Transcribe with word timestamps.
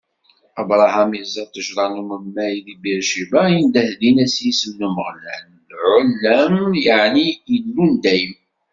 Abṛaham 0.59 1.11
iẓẓa 1.19 1.43
ṭṭejṛa 1.47 1.85
n 1.93 1.95
umemmay 2.01 2.55
di 2.65 2.75
Bir 2.81 3.01
Cibaɛ, 3.09 3.45
indeh 3.61 3.91
dinna 3.99 4.25
s 4.33 4.35
yisem 4.43 4.73
n 4.79 4.85
Umeɣlal, 4.87 5.45
Il 5.57 5.71
Ɛulam, 5.91 6.65
yeɛni 6.83 7.27
Illu 7.55 7.85
n 7.91 7.93
dayem. 8.03 8.33